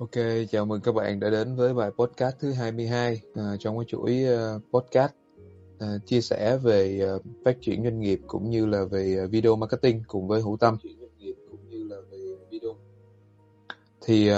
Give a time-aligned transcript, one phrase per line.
[0.00, 0.10] Ok,
[0.50, 4.24] chào mừng các bạn đã đến với bài podcast thứ 22 à, trong cái chuỗi
[4.24, 5.12] uh, podcast
[5.76, 9.56] uh, chia sẻ về uh, phát triển doanh nghiệp cũng như là về uh, video
[9.56, 10.76] marketing cùng với Hữu Tâm.
[14.00, 14.36] Thì uh,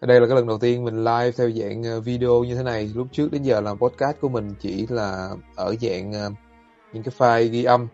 [0.00, 2.90] đây là cái lần đầu tiên mình live theo dạng uh, video như thế này.
[2.94, 6.32] Lúc trước đến giờ làm podcast của mình chỉ là ở dạng uh,
[6.92, 7.88] những cái file ghi âm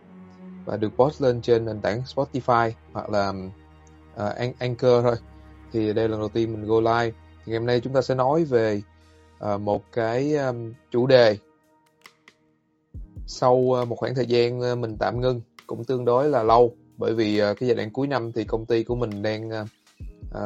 [0.65, 3.33] và được post lên trên nền tảng Spotify hoặc là
[4.15, 5.17] uh, Anchor thôi
[5.73, 7.17] thì đây là lần đầu tiên mình go live.
[7.45, 8.83] Thì ngày hôm nay chúng ta sẽ nói về
[9.55, 11.37] uh, một cái um, chủ đề
[13.27, 16.75] sau uh, một khoảng thời gian uh, mình tạm ngưng cũng tương đối là lâu.
[16.97, 19.69] Bởi vì uh, cái giai đoạn cuối năm thì công ty của mình đang uh,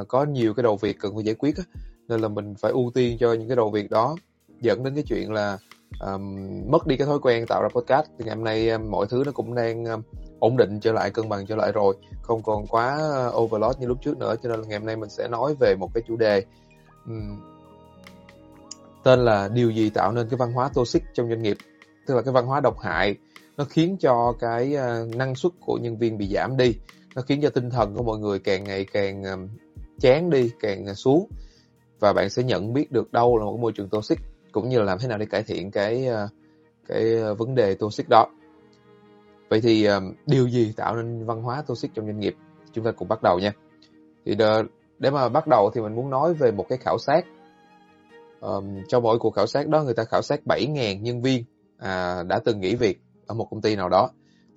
[0.00, 1.62] uh, có nhiều cái đầu việc cần phải giải quyết á,
[2.08, 4.16] nên là mình phải ưu tiên cho những cái đầu việc đó.
[4.60, 5.58] Dẫn đến cái chuyện là
[6.00, 6.36] um,
[6.70, 8.06] mất đi cái thói quen tạo ra podcast.
[8.18, 10.02] Thì ngày hôm nay um, mọi thứ nó cũng đang um,
[10.40, 11.96] ổn định trở lại cân bằng trở lại rồi.
[12.22, 14.96] Không còn quá ờ, overload như lúc trước nữa cho nên là ngày hôm nay
[14.96, 16.44] mình sẽ nói về một cái chủ đề
[17.06, 17.40] um,
[19.04, 21.56] tên là điều gì tạo nên cái văn hóa toxic trong doanh nghiệp
[22.06, 23.16] tức là cái văn hóa độc hại.
[23.56, 26.74] Nó khiến cho cái uh, năng suất của nhân viên bị giảm đi
[27.14, 29.48] nó khiến cho tinh thần của mọi người càng ngày càng um,
[30.00, 31.28] chán đi càng xuống.
[32.00, 34.18] Và bạn sẽ nhận biết được đâu là một môi trường toxic
[34.52, 36.30] cũng như là làm thế nào để cải thiện cái uh,
[36.88, 38.26] cái vấn đề toxic đó.
[39.50, 42.34] Vậy thì um, điều gì tạo nên văn hóa toxic trong doanh nghiệp?
[42.72, 43.52] Chúng ta cùng bắt đầu nha.
[44.24, 44.62] Thì đờ,
[44.98, 47.24] để mà bắt đầu thì mình muốn nói về một cái khảo sát.
[48.40, 51.44] Um, trong mỗi cuộc khảo sát đó người ta khảo sát 7.000 nhân viên
[51.78, 54.10] à, đã từng nghỉ việc ở một công ty nào đó.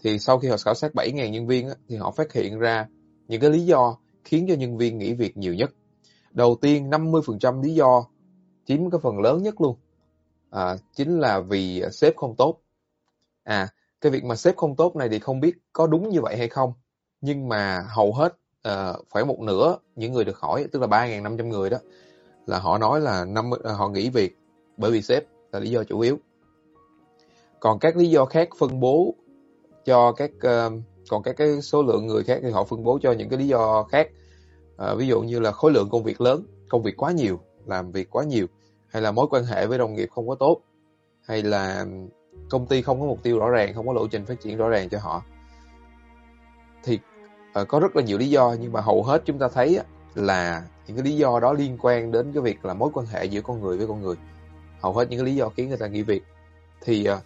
[0.04, 2.88] Thì sau khi họ khảo sát 7.000 nhân viên á, thì họ phát hiện ra
[3.28, 5.72] những cái lý do khiến cho nhân viên nghỉ việc nhiều nhất.
[6.32, 8.06] Đầu tiên 50% lý do
[8.66, 9.78] chiếm cái phần lớn nhất luôn
[10.50, 12.60] à, chính là vì sếp không tốt.
[13.44, 13.68] À
[14.04, 16.48] cái việc mà sếp không tốt này thì không biết có đúng như vậy hay
[16.48, 16.74] không.
[17.22, 18.38] Nhưng mà hầu hết
[18.68, 21.78] uh, khoảng một nửa những người được hỏi tức là 3.500 người đó
[22.48, 24.38] là họ nói là năm ờ, họ nghỉ việc
[24.78, 26.18] bởi vì sếp là lý do chủ yếu.
[27.60, 29.16] Còn các lý do khác phân bố
[29.86, 30.74] cho các uh,
[31.10, 33.48] còn các cái số lượng người khác thì họ phân bố cho những cái lý
[33.48, 34.10] do khác.
[34.76, 37.92] Uh, ví dụ như là khối lượng công việc lớn công việc quá nhiều làm
[37.92, 38.48] việc quá nhiều
[38.88, 40.62] hay là mối quan hệ với đồng nghiệp không có tốt
[41.22, 41.86] hay là
[42.50, 44.70] công ty không có mục tiêu rõ ràng không có lộ trình phát triển rõ
[44.70, 45.24] ràng cho họ.
[46.84, 47.00] Thì
[47.62, 49.84] uh, có rất là nhiều lý do nhưng mà hầu hết chúng ta thấy á,
[50.16, 53.26] là những cái lý do đó liên quan đến cái việc là mối quan hệ
[53.26, 54.16] giữa con người với con người.
[54.82, 56.24] Hầu hết những cái lý do khiến người ta nghỉ việc.
[56.82, 57.18] Thì uh,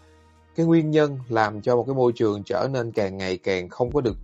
[0.56, 3.92] cái nguyên nhân làm cho một cái môi trường trở nên càng ngày càng không
[3.92, 4.18] có được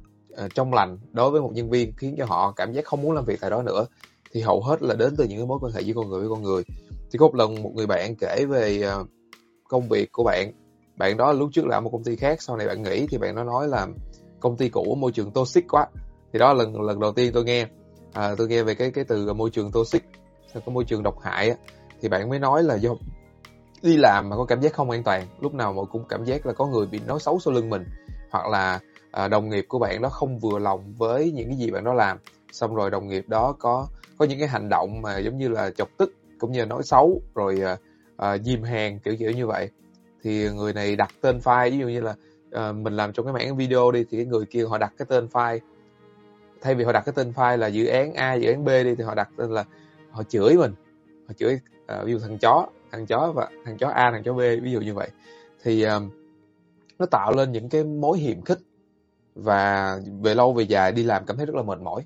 [0.46, 3.12] uh, trong lành đối với một nhân viên khiến cho họ cảm giác không muốn
[3.12, 3.86] làm việc tại đó nữa
[4.32, 6.30] thì hầu hết là đến từ những cái mối quan hệ giữa con người với
[6.30, 6.64] con người.
[7.12, 9.08] Thì có một lần một người bạn kể về uh,
[9.68, 10.52] công việc của bạn
[10.98, 13.36] bạn đó lúc trước làm một công ty khác sau này bạn nghỉ thì bạn
[13.36, 13.88] nó nói là
[14.40, 15.88] công ty cũ môi trường toxic quá.
[16.34, 17.68] Thì đó lần lần đầu tiên tôi nghe.
[18.14, 20.04] À, tôi nghe về cái cái từ môi trường toxic
[20.54, 21.56] cái môi trường độc hại á,
[22.02, 22.96] thì bạn mới nói là do
[23.82, 26.46] đi làm mà có cảm giác không an toàn lúc nào mà cũng cảm giác
[26.46, 27.84] là có người bị nói xấu sau lưng mình
[28.32, 28.80] hoặc là
[29.12, 31.94] à, đồng nghiệp của bạn đó không vừa lòng với những cái gì bạn đó
[31.94, 32.18] làm.
[32.52, 33.88] Xong rồi đồng nghiệp đó có
[34.18, 36.84] có những cái hành động mà giống như là chọc tức cũng như là nói
[36.84, 37.78] xấu rồi à,
[38.18, 39.70] à, dìm hàng kiểu kiểu như vậy
[40.24, 42.16] thì người này đặt tên file ví dụ như là
[42.70, 45.06] uh, mình làm trong cái mảng video đi thì cái người kia họ đặt cái
[45.10, 45.60] tên file.
[46.62, 48.96] Thay vì họ đặt cái tên file là dự án A dự án B đi
[48.96, 49.66] thì họ đặt tên là
[50.12, 50.74] họ chửi mình.
[51.28, 51.60] Họ chửi
[52.00, 54.72] uh, ví dụ thằng chó thằng chó và thằng chó A thằng chó B ví
[54.72, 55.10] dụ như vậy.
[55.64, 56.04] Thì uh,
[57.00, 58.60] nó tạo lên những cái mối hiểm khích
[59.36, 62.06] và về lâu về dài đi làm cảm thấy rất là mệt mỏi.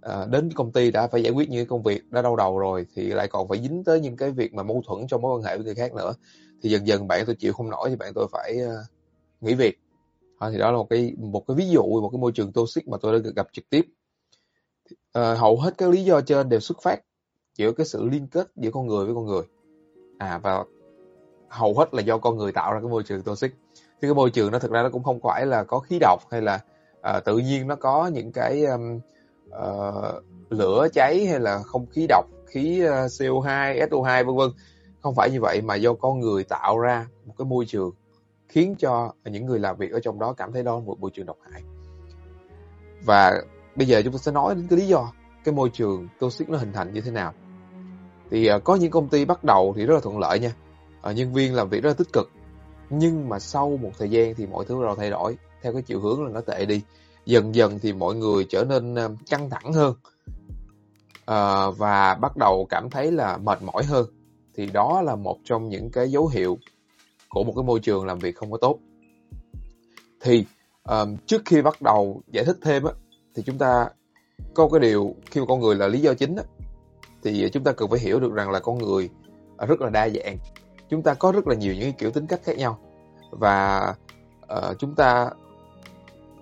[0.00, 2.58] À, đến công ty đã phải giải quyết những cái công việc đã đau đầu
[2.58, 5.38] rồi thì lại còn phải dính tới những cái việc mà mâu thuẫn trong mối
[5.38, 6.14] quan hệ với người khác nữa
[6.62, 8.70] thì dần dần bạn tôi chịu không nổi thì bạn tôi phải uh,
[9.40, 9.78] nghỉ việc.
[10.38, 12.88] À, thì đó là một cái một cái ví dụ một cái môi trường toxic
[12.88, 13.86] mà tôi đã gặp trực tiếp.
[15.12, 17.00] À, hầu hết các lý do trên đều xuất phát
[17.56, 19.42] giữa cái sự liên kết giữa con người với con người.
[20.18, 20.64] À và
[21.48, 23.54] hầu hết là do con người tạo ra cái môi trường toxic.
[23.74, 26.22] Thì cái môi trường nó thực ra nó cũng không phải là có khí độc
[26.30, 26.60] hay là
[27.16, 29.00] uh, tự nhiên nó có những cái um,
[29.48, 34.50] uh, lửa cháy hay là không khí độc khí uh, CO2 SO2 vân vân
[35.06, 37.90] không phải như vậy mà do con người tạo ra một cái môi trường
[38.48, 41.26] khiến cho những người làm việc ở trong đó cảm thấy đó một môi trường
[41.26, 41.62] độc hại.
[43.04, 43.42] Và
[43.76, 45.12] bây giờ chúng ta sẽ nói đến cái lý do
[45.44, 47.32] cái môi trường toxic nó hình thành như thế nào.
[48.30, 50.52] Thì à, có những công ty bắt đầu thì rất là thuận lợi nha.
[51.02, 52.30] À, nhân viên làm việc rất là tích cực.
[52.90, 55.82] Nhưng mà sau một thời gian thì mọi thứ bắt đầu thay đổi, theo cái
[55.82, 56.82] chiều hướng là nó tệ đi.
[57.26, 59.94] Dần dần thì mọi người trở nên à, căng thẳng hơn.
[61.76, 64.06] Và bắt đầu cảm thấy là mệt mỏi hơn
[64.56, 66.58] thì đó là một trong những cái dấu hiệu
[67.28, 68.78] của một cái môi trường làm việc không có tốt.
[70.20, 70.44] Thì
[70.84, 72.92] um, trước khi bắt đầu giải thích thêm á
[73.34, 73.88] thì chúng ta
[74.54, 76.42] có cái điều khi mà con người là lý do chính á
[77.22, 79.10] thì chúng ta cần phải hiểu được rằng là con người
[79.68, 80.36] rất là đa dạng.
[80.90, 82.78] Chúng ta có rất là nhiều những kiểu tính cách khác nhau
[83.30, 83.94] và
[84.52, 85.30] uh, chúng ta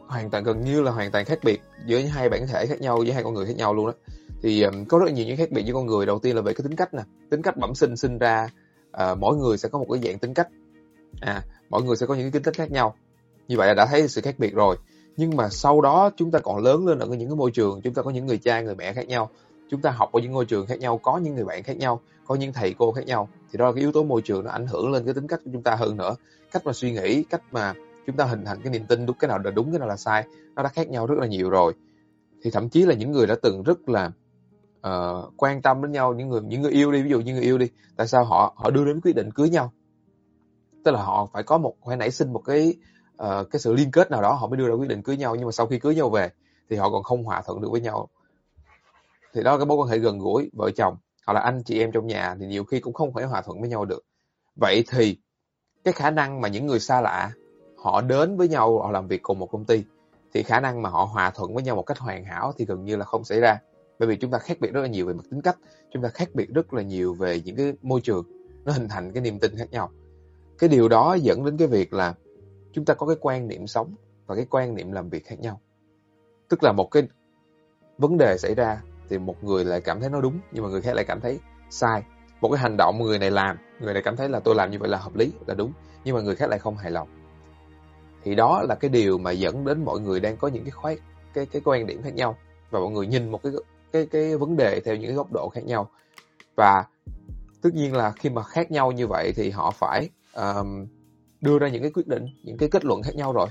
[0.07, 2.97] hoàn toàn gần như là hoàn toàn khác biệt giữa hai bản thể khác nhau
[2.97, 3.93] với hai con người khác nhau luôn đó
[4.45, 6.07] thì um, có rất là nhiều những khác biệt với con người.
[6.07, 7.03] Đầu tiên là về cái tính cách nè.
[7.31, 8.49] Tính cách bẩm sinh sinh ra
[8.97, 10.49] uh, mỗi người sẽ có một cái dạng tính cách.
[11.21, 12.95] À mỗi người sẽ có những cái tính cách khác nhau.
[13.49, 14.77] Như vậy là đã thấy sự khác biệt rồi.
[15.17, 17.95] Nhưng mà sau đó chúng ta còn lớn lên ở những cái môi trường chúng
[17.95, 19.31] ta có những người cha người mẹ khác nhau.
[19.71, 22.01] Chúng ta học ở những ngôi trường khác nhau có những người bạn khác nhau
[22.27, 23.29] có những thầy cô khác nhau.
[23.53, 25.41] Thì đó là cái yếu tố môi trường nó ảnh hưởng lên cái tính cách
[25.45, 26.17] của chúng ta hơn nữa.
[26.53, 27.75] Cách mà suy nghĩ cách mà
[28.07, 29.97] chúng ta hình thành cái niềm tin đúng cái nào là đúng cái nào là
[29.97, 30.25] sai
[30.55, 31.73] nó đã khác nhau rất là nhiều rồi.
[32.43, 34.11] Thì thậm chí là những người đã từng rất là
[34.89, 37.43] uh, quan tâm đến nhau những người những người yêu đi ví dụ như người
[37.43, 39.73] yêu đi tại sao họ họ đưa đến quyết định cưới nhau?
[40.85, 42.75] Tức là họ phải có một phải nảy sinh một cái
[43.23, 45.35] uh, cái sự liên kết nào đó họ mới đưa ra quyết định cưới nhau
[45.35, 46.31] nhưng mà sau khi cưới nhau về
[46.71, 48.09] thì họ còn không hòa thuận được với nhau.
[49.35, 50.97] Thì đó là cái mối quan hệ gần gũi vợ chồng
[51.27, 53.61] hoặc là anh chị em trong nhà thì nhiều khi cũng không phải hòa thuận
[53.61, 54.05] với nhau được.
[54.61, 55.17] Vậy thì
[55.85, 57.31] cái khả năng mà những người xa lạ
[57.77, 59.85] họ đến với nhau họ làm việc cùng một công ty
[60.35, 62.85] thì khả năng mà họ hòa thuận với nhau một cách hoàn hảo thì gần
[62.85, 63.59] như là không xảy ra
[63.99, 65.59] bởi vì chúng ta khác biệt rất là nhiều về mặt tính cách,
[65.93, 68.25] chúng ta khác biệt rất là nhiều về những cái môi trường,
[68.65, 69.91] nó hình thành cái niềm tin khác nhau.
[70.59, 72.15] Cái điều đó dẫn đến cái việc là
[72.73, 73.95] chúng ta có cái quan niệm sống
[74.27, 75.61] và cái quan niệm làm việc khác nhau.
[76.49, 77.03] Tức là một cái
[77.99, 80.83] vấn đề xảy ra thì một người lại cảm thấy nó đúng, nhưng mà người
[80.83, 81.39] khác lại cảm thấy
[81.71, 82.03] sai.
[82.41, 84.79] Một cái hành động người này làm, người này cảm thấy là tôi làm như
[84.79, 85.73] vậy là hợp lý, là đúng,
[86.05, 87.09] nhưng mà người khác lại không hài lòng.
[88.23, 90.99] Thì đó là cái điều mà dẫn đến mọi người đang có những cái khoái,
[91.35, 92.37] cái cái quan điểm khác nhau.
[92.71, 93.53] Và mọi người nhìn một cái
[93.95, 95.91] cái cái vấn đề theo những cái góc độ khác nhau.
[96.57, 96.85] Và
[97.63, 100.87] tất nhiên là khi mà khác nhau như vậy thì họ phải um,
[101.41, 103.49] đưa ra những cái quyết định những cái kết luận khác nhau rồi.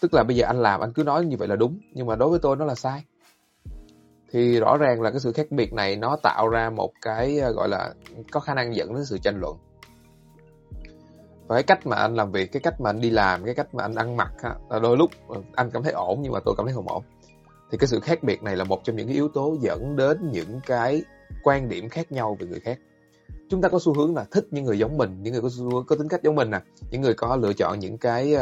[0.00, 2.16] Tức là bây giờ anh làm anh cứ nói như vậy là đúng nhưng mà
[2.16, 3.04] đối với tôi nó là sai.
[4.30, 7.52] Thì rõ ràng là cái sự khác biệt này nó tạo ra một cái ờ,
[7.52, 7.94] gọi là
[8.30, 9.56] có khả năng dẫn đến sự tranh luận.
[11.46, 13.74] Và cái cách mà anh làm việc cái cách mà anh đi làm cái cách
[13.74, 16.40] mà anh ăn mặc á là đôi lúc ờ, anh cảm thấy ổn nhưng mà
[16.44, 17.02] tôi cảm thấy không ổn
[17.70, 20.30] thì cái sự khác biệt này là một trong những cái yếu tố dẫn đến
[20.32, 21.02] những cái
[21.42, 22.78] quan điểm khác nhau về người khác.
[23.48, 25.70] Chúng ta có xu hướng là thích những người giống mình những người có xu
[25.70, 26.60] hướng có tính cách giống mình nè.
[26.90, 28.36] Những người có lựa chọn những cái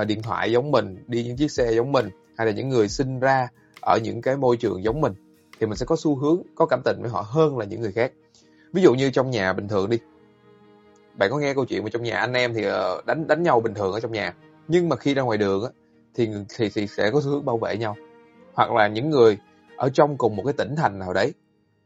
[0.00, 2.88] uh, điện thoại giống mình đi những chiếc xe giống mình hay là những người
[2.88, 3.48] sinh ra
[3.80, 5.12] ở những cái môi trường giống mình
[5.60, 7.92] thì mình sẽ có xu hướng có cảm tình với họ hơn là những người
[7.92, 8.12] khác.
[8.72, 9.98] Ví dụ như trong nhà bình thường đi.
[11.14, 13.60] Bạn có nghe câu chuyện mà trong nhà anh em thì ờ, đánh đánh nhau
[13.60, 14.34] bình thường ở trong nhà.
[14.68, 15.70] Nhưng mà khi ra ngoài đường á
[16.14, 17.96] thì thì thì sẽ có xu hướng bảo vệ nhau
[18.54, 19.38] hoặc là những người
[19.76, 21.34] ở trong cùng một cái tỉnh thành nào đấy.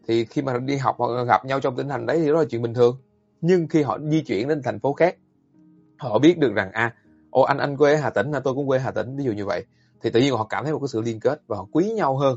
[0.08, 2.44] Thì khi mà đi học hoặc gặp nhau trong tỉnh thành đấy thì đó là
[2.50, 2.98] chuyện bình thường.
[3.40, 5.16] Nhưng khi họ di chuyển đến thành phố khác
[5.98, 6.94] họ biết được rằng à
[7.30, 9.44] ô anh anh quê Hà Tĩnh, à, tôi cũng quê Hà Tĩnh ví dụ như
[9.44, 9.64] vậy
[10.02, 12.16] thì tự nhiên họ cảm thấy một cái sự liên kết và họ quý nhau
[12.16, 12.36] hơn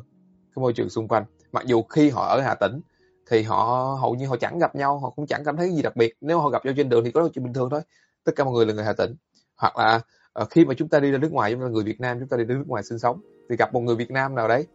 [0.56, 1.25] cái môi trường xung quanh.
[1.51, 2.81] Mặc dù khi họ ở Hà Tĩnh
[3.30, 5.95] thì họ hầu như họ chẳng gặp nhau họ cũng chẳng cảm thấy gì đặc
[5.95, 6.13] biệt.
[6.22, 7.81] Nếu họ gặp nhau trên đường thì có chuyện bình thường thôi.
[8.24, 9.16] Tất cả mọi người là người Hà Tĩnh.
[9.56, 10.01] Hoặc là
[10.34, 12.19] ờ, khi mà chúng ta đi ra nước ngoài chúng ta là người Việt Nam
[12.19, 14.48] chúng ta đi ra nước ngoài sinh sống thì gặp một người Việt Nam nào
[14.48, 14.68] đấy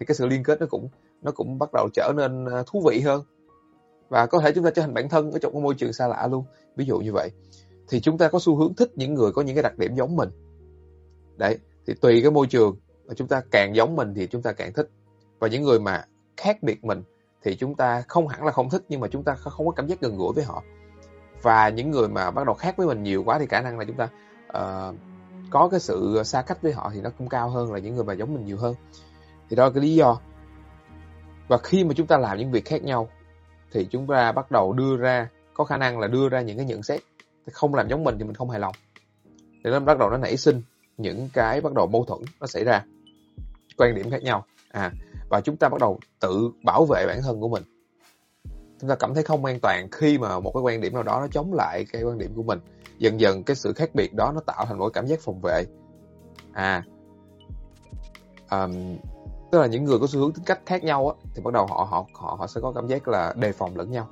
[0.00, 0.88] thì cái sự liên kết nó cũng
[1.22, 3.22] nó cũng bắt đầu trở nên à, thú vị hơn.
[4.08, 6.08] Và có thể chúng ta trở thành bản thân ở trong một môi trường xa
[6.08, 6.44] lạ luôn.
[6.76, 7.30] Ví dụ như vậy.
[7.88, 10.16] Thì chúng ta có xu hướng thích những người có những cái đặc điểm giống
[10.16, 10.30] mình.
[11.36, 12.76] Đấy thì tùy cái môi trường
[13.06, 14.90] mà chúng ta càng giống mình thì chúng ta càng thích.
[15.38, 16.04] Và những người mà
[16.36, 17.02] khác biệt mình
[17.42, 19.86] thì chúng ta không hẳn là không thích nhưng mà chúng ta không có cảm
[19.86, 20.62] giác gần gũi với họ.
[21.42, 23.84] Và những người mà bắt đầu khác với mình nhiều quá thì khả năng là
[23.84, 24.08] chúng ta
[24.58, 24.96] uh,
[25.52, 28.04] có cái sự xa cách với họ thì nó cũng cao hơn là những người
[28.04, 28.74] mà giống mình nhiều hơn.
[29.50, 30.20] Thì đó là cái lý do.
[31.48, 33.08] Và khi mà chúng ta làm những việc khác nhau,
[33.72, 36.66] thì chúng ta bắt đầu đưa ra, có khả năng là đưa ra những cái
[36.66, 37.00] nhận xét.
[37.52, 38.74] Không làm giống mình thì mình không hài lòng.
[39.64, 40.62] Thì nó bắt đầu nó nảy sinh
[40.96, 42.84] những cái bắt đầu mâu thuẫn nó xảy ra.
[43.76, 44.44] Quan điểm khác nhau.
[44.70, 44.92] À
[45.32, 47.62] và chúng ta bắt đầu tự bảo vệ bản thân của mình.
[48.80, 51.20] Chúng ta cảm thấy không an toàn khi mà một cái quan điểm nào đó
[51.20, 52.58] nó chống lại cái quan điểm của mình
[53.02, 55.64] dần dần cái sự khác biệt đó nó tạo thành một cảm giác phòng vệ.
[56.52, 56.84] À
[58.50, 58.98] um,
[59.52, 61.66] tức là những người có xu hướng tính cách khác nhau á thì bắt đầu
[61.66, 64.08] họ họ họ họ sẽ có cảm giác là đề phòng lẫn nhau.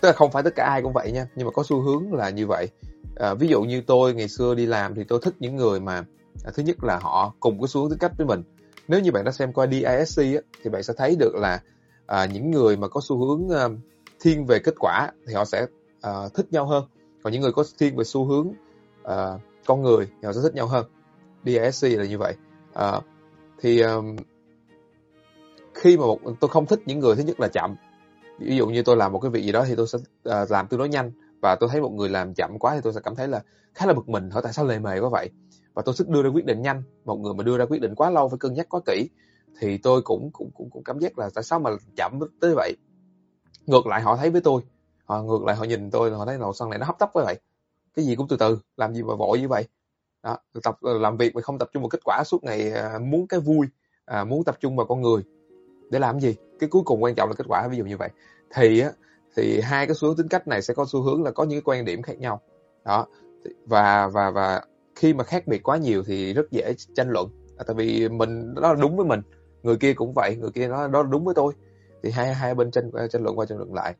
[0.00, 2.14] Tức là không phải tất cả ai cũng vậy nha nhưng mà có xu hướng
[2.14, 2.68] là như vậy.
[3.16, 6.04] À, ví dụ như tôi ngày xưa đi làm thì tôi thích những người mà
[6.44, 8.42] à, thứ nhất là họ cùng có xu hướng tính cách với mình.
[8.88, 11.60] Nếu như bạn đã xem qua DISC á, thì bạn sẽ thấy được là
[12.06, 13.68] à, những người mà có xu hướng à,
[14.20, 15.66] thiên về kết quả thì họ sẽ
[16.00, 16.84] à, thích nhau hơn
[17.26, 18.48] còn những người có thiên về xu hướng
[19.02, 20.86] uh, con người thì họ sẽ thích nhau hơn.
[21.44, 22.34] DISC là như vậy.
[22.72, 23.04] Uh,
[23.60, 24.16] thì um,
[25.74, 27.76] khi mà một, tôi không thích những người thứ nhất là chậm.
[28.38, 30.66] Ví dụ như tôi làm một cái việc gì đó thì tôi sẽ uh, làm
[30.66, 31.12] tương đối nhanh.
[31.40, 33.42] Và tôi thấy một người làm chậm quá thì tôi sẽ cảm thấy là
[33.74, 34.30] khá là bực mình.
[34.30, 35.30] Hỏi tại sao lề mề quá vậy?
[35.74, 36.82] Và tôi thích đưa ra quyết định nhanh.
[37.04, 39.08] Một người mà đưa ra quyết định quá lâu phải cân nhắc quá kỹ.
[39.60, 42.76] Thì tôi cũng cũng cũng, cũng cảm giác là tại sao mà chậm tới vậy?
[43.66, 44.62] Ngược lại họ thấy với tôi
[45.06, 47.24] họ ngược lại họ nhìn tôi họ thấy là sao này nó hấp tấp với
[47.24, 47.40] vậy.
[47.94, 49.64] Cái gì cũng từ từ làm gì mà vội như vậy.
[50.22, 52.98] Đó tập ờ, làm việc mà không tập trung vào kết quả suốt ngày à,
[52.98, 53.66] muốn cái vui
[54.04, 55.22] à, muốn tập trung vào con người.
[55.90, 56.36] Để làm gì?
[56.58, 58.08] Cái cuối cùng quan trọng là kết quả ví dụ như vậy.
[58.54, 58.90] Thì á
[59.36, 61.60] thì hai cái xu hướng tính cách này sẽ có xu hướng là có những
[61.60, 62.40] cái quan điểm khác nhau.
[62.84, 63.06] Đó
[63.66, 64.62] và và và
[64.94, 67.28] khi mà khác biệt quá nhiều thì rất dễ tranh luận.
[67.56, 69.20] À, tại vì mình nó đúng với mình
[69.62, 71.52] người kia cũng vậy người kia nó đó đúng với tôi.
[72.02, 73.94] Thì hai hai bên tranh ờ, tranh luận qua tranh luận lại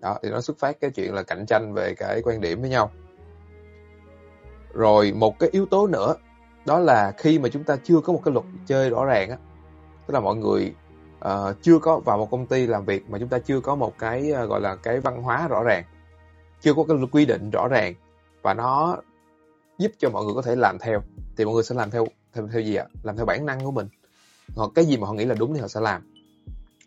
[0.00, 2.70] đó thì nó xuất phát cái chuyện là cạnh tranh về cái quan điểm với
[2.70, 2.90] nhau.
[4.72, 6.14] Rồi một cái yếu tố nữa
[6.66, 9.36] đó là khi mà chúng ta chưa có một cái luật chơi rõ ràng á
[10.06, 10.74] tức là mọi người
[11.18, 13.98] uh, chưa có vào một công ty làm việc mà chúng ta chưa có một
[13.98, 15.84] cái uh, gọi là cái văn hóa rõ ràng
[16.60, 17.94] chưa có cái quy định rõ ràng
[18.42, 18.96] và nó
[19.78, 21.00] giúp cho mọi người có thể làm theo
[21.36, 22.86] thì mọi người sẽ làm theo theo theo gì ạ?
[23.02, 23.88] Làm theo bản năng của mình.
[24.54, 26.12] Hoặc cái gì mà họ nghĩ là đúng thì họ sẽ làm.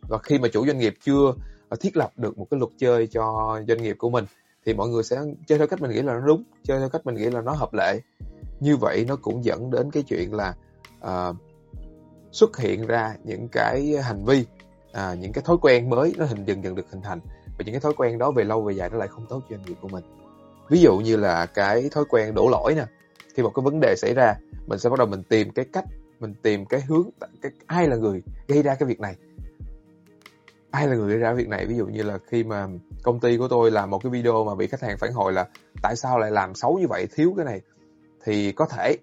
[0.01, 1.34] Và khi mà chủ doanh nghiệp chưa
[1.75, 4.25] thiết lập được một cái luật chơi cho doanh nghiệp của mình
[4.65, 7.05] thì mọi người sẽ chơi theo cách mình nghĩ là nó đúng chơi theo cách
[7.05, 7.99] mình nghĩ là nó hợp lệ.
[8.59, 10.55] Như vậy nó cũng dẫn đến cái chuyện là
[11.05, 11.35] uh,
[12.31, 14.45] xuất hiện ra những cái hành vi
[14.91, 17.73] uh, những cái thói quen mới nó hình dần dần được hình thành và những
[17.73, 19.77] cái thói quen đó về lâu về dài nó lại không tốt cho doanh nghiệp
[19.81, 20.03] của mình.
[20.69, 22.85] Ví dụ như là cái thói quen đổ lỗi nè
[23.35, 24.35] khi một cái vấn đề xảy ra
[24.67, 25.85] mình sẽ bắt đầu mình tìm cái cách
[26.19, 27.09] mình tìm cái hướng
[27.41, 29.15] cái ai là người gây ra cái việc này
[30.73, 31.65] ai là người gây ra việc này?
[31.65, 32.67] Ví dụ như là khi mà
[33.03, 35.47] công ty của tôi làm một cái video mà bị khách hàng phản hồi là
[35.81, 37.61] tại sao lại làm xấu như vậy thiếu cái này
[38.23, 38.97] thì có thể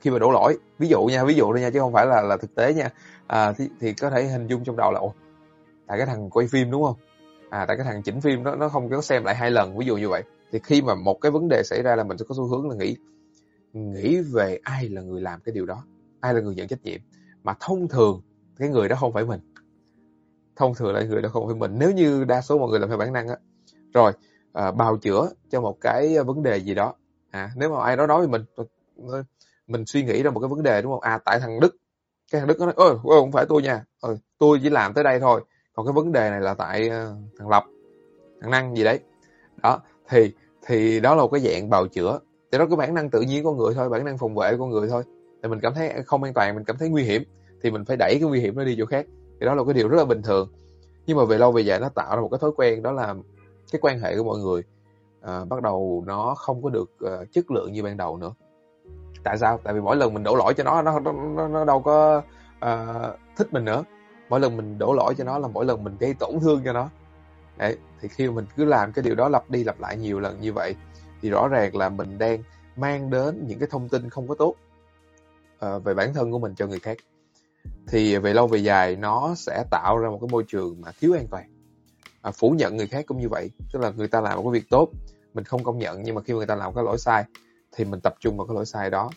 [0.00, 0.58] khi mà đổ lỗi.
[0.78, 2.90] Ví dụ nha ví dụ thôi nha chứ không phải là là thực tế nha.
[3.26, 5.14] À, thì, thì có thể hình dung trong đầu là ồ
[5.86, 6.96] tại cái thằng quay phim đúng không?
[7.50, 9.86] À tại cái thằng chỉnh phim nó nó không có xem lại hai lần ví
[9.86, 10.22] dụ như vậy.
[10.52, 12.68] Thì khi mà một cái vấn đề xảy ra là mình sẽ có xu hướng
[12.68, 12.96] là nghĩ
[13.72, 15.84] nghĩ về ai là người làm cái điều đó
[16.20, 17.00] ai là người nhận trách nhiệm.
[17.44, 18.20] Mà thông thường
[18.58, 19.40] cái người đó không phải mình
[20.58, 21.74] thông thường là người đó không phải mình.
[21.78, 23.36] Nếu như đa số mọi người làm theo bản năng á.
[23.94, 24.12] Rồi
[24.52, 26.94] à, bào chữa cho một cái vấn đề gì đó.
[27.30, 28.44] À nếu mà ai đó nói với mình
[29.66, 31.00] mình suy nghĩ ra một cái vấn đề đúng không?
[31.00, 31.76] À tại thằng đức
[32.32, 33.84] cái thằng đức nó nói ôi không phải tôi nha.
[34.00, 35.44] Ừ, tôi chỉ làm tới đây thôi.
[35.74, 36.92] Còn cái vấn đề này là tại uh,
[37.38, 37.64] thằng lập
[38.40, 39.00] thằng năng gì đấy.
[39.62, 40.32] Đó thì
[40.66, 42.20] thì đó là một cái dạng bào chữa.
[42.52, 44.66] Thì đó cái bản năng tự nhiên của người thôi bản năng phòng vệ của
[44.66, 45.02] người thôi.
[45.42, 47.22] Thì mình cảm thấy không an toàn mình cảm thấy nguy hiểm.
[47.62, 49.06] Thì mình phải đẩy cái nguy hiểm nó đi chỗ khác
[49.40, 50.48] thì đó là cái điều rất là bình thường.
[51.06, 53.14] Nhưng mà về lâu về dài nó tạo ra một cái thói quen đó là
[53.72, 54.62] cái quan hệ của mọi người
[55.20, 58.34] à, bắt đầu nó không có được uh, chất lượng như ban đầu nữa.
[59.24, 59.60] Tại sao?
[59.64, 62.22] Tại vì mỗi lần mình đổ lỗi cho nó nó nó, nó đâu có
[62.64, 63.84] uh, thích mình nữa.
[64.28, 66.72] Mỗi lần mình đổ lỗi cho nó là mỗi lần mình gây tổn thương cho
[66.72, 66.88] nó.
[67.56, 70.40] Đấy, thì khi mình cứ làm cái điều đó lặp đi lặp lại nhiều lần
[70.40, 70.74] như vậy
[71.22, 72.42] thì rõ ràng là mình đang
[72.76, 74.54] mang đến những cái thông tin không có tốt
[75.66, 76.98] uh, về bản thân của mình cho người khác
[77.88, 81.14] thì về lâu về dài nó sẽ tạo ra một cái môi trường mà thiếu
[81.14, 81.44] an toàn
[82.22, 83.50] à, phủ nhận người khác cũng như vậy.
[83.72, 84.88] Tức là người ta làm một cái việc tốt
[85.34, 87.24] mình không công nhận nhưng mà khi người ta làm cái lỗi sai
[87.72, 89.10] thì mình tập trung vào cái lỗi sai đó.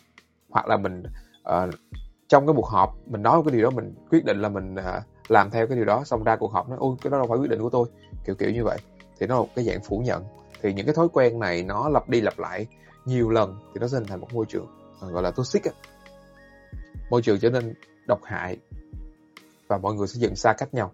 [0.48, 1.02] Hoặc là mình
[1.48, 1.74] uh,
[2.28, 5.02] trong cái cuộc họp mình nói cái điều đó mình quyết định là mình uh,
[5.28, 7.38] làm theo cái điều đó xong ra cuộc họp nói ôi cái đó đâu phải
[7.38, 7.88] quyết định của tôi.
[8.24, 8.78] Kiểu kiểu như vậy.
[9.18, 10.24] Thì nó là một cái dạng phủ nhận.
[10.62, 12.66] Thì những cái thói quen này nó lặp đi lặp lại
[13.04, 14.66] nhiều lần thì nó sẽ hình thành một môi trường
[15.06, 15.72] uh, gọi là toxic á.
[17.10, 17.74] Môi trường trở nên
[18.06, 18.56] độc hại.
[19.68, 20.92] Và mọi người sẽ dần xa cách nhau.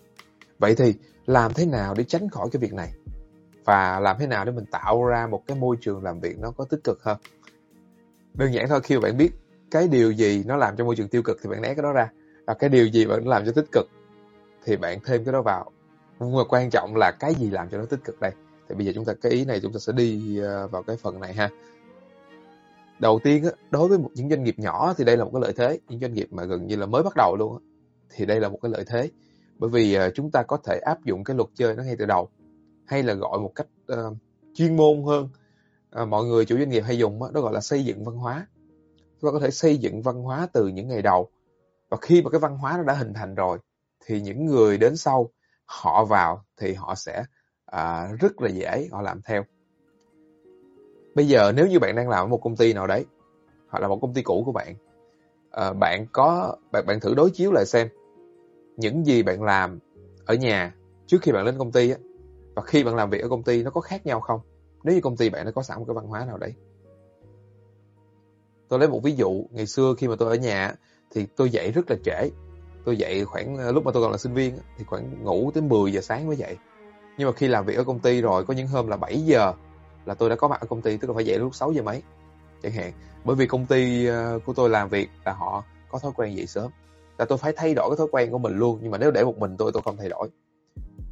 [0.58, 0.94] Vậy thì
[1.26, 2.92] làm thế nào để tránh khỏi cái việc này?
[3.64, 6.50] Và làm thế nào để mình tạo ra một cái môi trường làm việc nó
[6.50, 7.18] có tích cực hơn?
[8.34, 9.30] Đơn giản thôi, khi bạn biết
[9.70, 11.92] cái điều gì nó làm cho môi trường tiêu cực thì bạn né cái đó
[11.92, 12.10] ra.
[12.46, 13.86] Và cái điều gì bạn làm cho tích cực
[14.64, 15.70] thì bạn thêm cái đó vào.
[16.20, 18.32] Nhưng mà quan trọng là cái gì làm cho nó tích cực đây?
[18.68, 20.96] Thì bây giờ chúng ta, cái ý này chúng ta sẽ đi ờ, vào cái
[20.96, 21.48] phần này ha
[22.98, 25.78] đầu tiên đối với những doanh nghiệp nhỏ thì đây là một cái lợi thế
[25.88, 27.62] những doanh nghiệp mà gần như là mới bắt đầu luôn
[28.10, 29.10] thì đây là một cái lợi thế.
[29.58, 32.06] Bởi vì ờ, chúng ta có thể áp dụng cái luật chơi nó ngay từ
[32.06, 32.28] đầu
[32.86, 34.16] hay là gọi một cách uh,
[34.54, 35.28] chuyên môn hơn.
[35.90, 38.16] Ờ, mọi người chủ doanh nghiệp hay dùng đó, đó gọi là xây dựng văn
[38.16, 38.46] hóa.
[39.20, 41.30] Chúng ta có thể xây dựng văn hóa từ những ngày đầu.
[41.88, 43.58] Và khi mà cái văn hóa nó đã hình thành rồi
[44.06, 45.30] thì những người đến sau
[45.64, 47.24] họ vào thì họ sẽ
[47.66, 49.44] à, rất là dễ họ làm theo
[51.18, 53.04] bây giờ nếu như bạn đang làm ở một công ty nào đấy
[53.68, 54.74] hoặc là một công ty cũ của bạn
[55.50, 57.88] à, bạn có bạn bạn thử đối chiếu lại xem
[58.76, 59.78] những gì bạn làm
[60.24, 60.74] ở nhà
[61.06, 61.96] trước khi bạn lên công ty á
[62.54, 64.40] và khi bạn làm việc ở công ty nó có khác nhau không?
[64.84, 66.54] Nếu như công ty bạn nó có sẵn một cái văn hóa nào đấy.
[68.68, 70.74] Tôi lấy một ví dụ ngày xưa khi mà tôi ở nhà
[71.10, 72.30] thì tôi dậy rất là trễ.
[72.84, 75.62] Tôi dậy khoảng ờ, lúc mà tôi còn là sinh viên thì khoảng ngủ tới
[75.62, 76.56] 10 giờ sáng mới dậy.
[77.18, 79.52] Nhưng mà khi làm việc ở công ty rồi có những hôm là 7 giờ
[80.04, 81.82] là tôi đã có mặt ở công ty, tức là phải dậy lúc 6 giờ
[81.82, 82.02] mấy,
[82.62, 82.92] chẳng hạn.
[83.24, 86.46] Bởi vì công ty ờ, của tôi làm việc là họ có thói quen dậy
[86.46, 86.70] sớm.
[87.18, 89.24] Là tôi phải thay đổi cái thói quen của mình luôn, nhưng mà nếu để
[89.24, 90.28] một mình tôi tôi không thay đổi.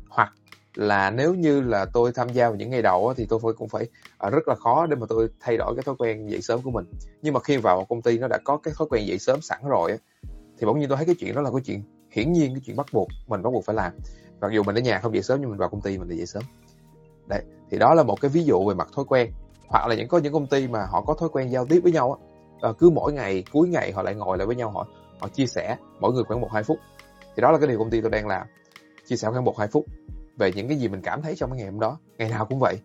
[0.09, 0.33] Hoặc
[0.75, 3.87] là nếu như là tôi tham gia vào những ngày đầu thì tôi cũng phải
[4.19, 6.71] ờ, rất là khó để mà tôi thay đổi cái thói quen dậy sớm của
[6.71, 6.85] mình.
[7.23, 9.41] Nhưng mà khi vào một công ty nó đã có cái thói quen dậy sớm
[9.41, 9.99] sẵn rồi
[10.59, 12.77] thì bỗng nhiên tôi thấy cái chuyện đó là cái chuyện hiển nhiên, cái chuyện
[12.77, 13.93] bắt buộc, mình bắt buộc phải làm.
[14.41, 16.17] Mặc dù mình ở nhà không dậy sớm, nhưng mình vào công ty mình lại
[16.19, 16.43] dậy sớm
[17.27, 19.31] đấy thì đó là một cái ví dụ về mặt thói quen.
[19.69, 21.93] Hoặc là những có những công ty mà họ có thói quen giao tiếp với
[21.93, 22.27] nhau á
[22.61, 24.87] ờ, cứ mỗi ngày cuối ngày họ lại ngồi lại với nhau họ
[25.21, 26.79] họ chia sẻ mỗi người khoảng một hai phút.
[27.37, 28.47] Thì đó là cái điều công ty tôi đang làm
[29.07, 29.85] chia sẻ khoảng một hai phút
[30.37, 31.99] về những cái gì mình cảm thấy trong cái ngày hôm đó.
[32.19, 32.79] Ngày nào cũng vậy.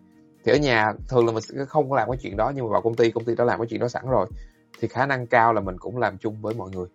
[0.44, 2.72] Thì ở nhà thường là mình sẽ không có làm cái chuyện đó nhưng mà
[2.72, 4.26] vào công ty công ty đã làm cái chuyện đó sẵn rồi
[4.80, 6.86] thì khả năng cao là mình cũng làm chung với mọi người.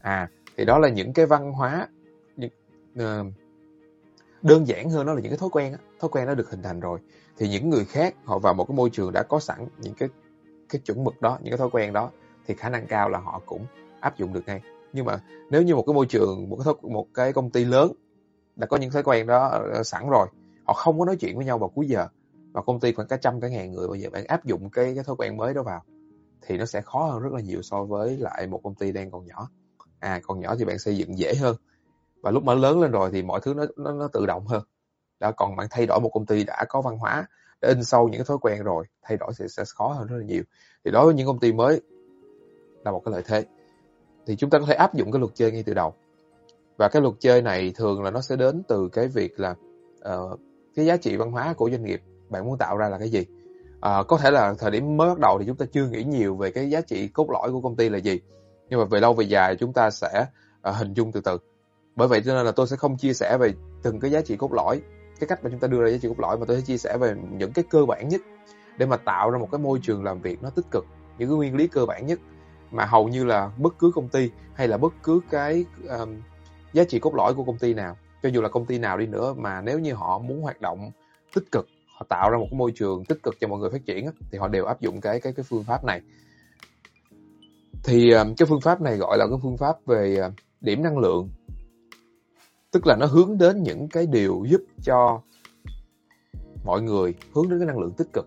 [0.00, 1.88] À thì đó là những cái văn hóa
[2.36, 2.50] những,
[2.98, 3.26] uh,
[4.42, 6.62] đơn giản hơn đó là những cái thói quen á thói quen nó được hình
[6.62, 6.98] thành rồi.
[7.36, 10.08] Thì những người khác họ vào một cái môi trường đã có sẵn những cái
[10.68, 12.10] cái chuẩn mực đó những cái thói quen đó
[12.46, 13.66] thì khả năng cao là họ cũng
[14.00, 14.60] áp dụng được ngay.
[14.92, 15.20] Nhưng mà
[15.50, 17.92] nếu như một cái môi trường một cái thói, một cái công ty lớn
[18.56, 20.26] đã có những thói quen đó ờ, sẵn rồi
[20.64, 22.06] họ không có nói chuyện với nhau vào cuối giờ
[22.52, 24.94] và công ty khoảng cả trăm cả ngàn người bây giờ bạn áp dụng cái
[24.94, 25.82] cái thói quen mới đó vào
[26.42, 29.10] thì nó sẽ khó hơn rất là nhiều so với lại một công ty đang
[29.10, 29.48] còn nhỏ.
[30.00, 31.56] À còn nhỏ thì bạn xây dựng dễ hơn
[32.22, 34.62] và lúc mà lớn lên rồi thì mọi thứ nó nó, nó tự động hơn.
[35.20, 37.26] Đã còn bạn thay đổi một công ty đã có văn hóa
[37.60, 40.16] để in sâu những cái thói quen rồi thay đổi sẽ, sẽ khó hơn rất
[40.16, 40.42] là nhiều.
[40.84, 41.80] Thì đối với những công ty mới
[42.84, 43.44] là một cái lợi thế.
[44.26, 45.94] Thì chúng ta có thể áp dụng cái luật chơi ngay từ đầu.
[46.76, 49.54] Và cái luật chơi này thường là nó sẽ đến từ cái việc là
[50.14, 50.40] uh,
[50.74, 52.02] cái giá trị văn hóa của doanh nghiệp.
[52.28, 53.26] Bạn muốn tạo ra là cái gì?
[53.76, 56.36] Uh, có thể là thời điểm mới bắt đầu thì chúng ta chưa nghĩ nhiều
[56.36, 58.20] về cái giá trị cốt lõi của công ty là gì.
[58.68, 60.26] Nhưng mà về lâu về dài chúng ta sẽ
[60.68, 61.38] uh, hình dung từ từ
[61.96, 64.36] bởi vậy cho nên là tôi sẽ không chia sẻ về từng cái giá trị
[64.36, 64.80] cốt lõi
[65.20, 66.76] cái cách mà chúng ta đưa ra giá trị cốt lõi mà tôi sẽ chia
[66.76, 68.20] sẻ về những cái cơ bản nhất
[68.78, 70.86] để mà tạo ra một cái môi trường làm việc nó tích cực
[71.18, 72.18] những cái nguyên lý cơ bản nhất.
[72.70, 76.20] Mà hầu như là bất cứ công ty hay là bất cứ cái um,
[76.72, 79.06] giá trị cốt lõi của công ty nào cho dù là công ty nào đi
[79.06, 80.90] nữa mà nếu như họ muốn hoạt động
[81.34, 83.86] tích cực họ tạo ra một cái môi trường tích cực cho mọi người phát
[83.86, 86.00] triển thì họ đều áp dụng cái cái cái phương pháp này.
[87.84, 90.98] Thì um, cái phương pháp này gọi là cái phương pháp về uh, điểm năng
[90.98, 91.28] lượng
[92.72, 95.20] tức là nó hướng đến những cái điều giúp cho
[96.64, 98.26] mọi người hướng đến cái năng lượng tích cực.